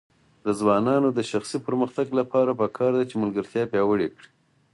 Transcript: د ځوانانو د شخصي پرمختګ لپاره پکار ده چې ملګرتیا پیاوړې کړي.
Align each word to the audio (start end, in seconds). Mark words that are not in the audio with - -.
د 0.45 0.47
ځوانانو 0.59 1.07
د 1.17 1.19
شخصي 1.31 1.57
پرمختګ 1.67 2.07
لپاره 2.19 2.51
پکار 2.61 2.91
ده 2.97 3.03
چې 3.09 3.15
ملګرتیا 3.23 3.63
پیاوړې 3.71 4.07
کړي. 4.13 4.27